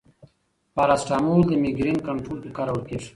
پاراسټامول 0.75 1.41
د 1.47 1.51
مېګرین 1.63 1.97
کنټرول 2.07 2.37
کې 2.43 2.51
کارول 2.57 2.81
کېږي. 2.89 3.09